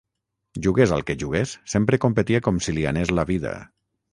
[0.67, 3.57] Jugués al que jugués, sempre competia com si li anés la vida.